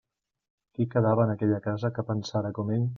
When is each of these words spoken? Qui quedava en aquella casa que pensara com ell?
Qui 0.77 0.87
quedava 0.95 1.27
en 1.27 1.35
aquella 1.37 1.63
casa 1.69 1.95
que 1.99 2.09
pensara 2.13 2.59
com 2.59 2.79
ell? 2.79 2.89